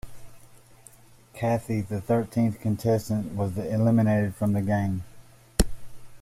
[1.35, 5.03] Kathy, the thirteenth contestant, was then eliminated from the game.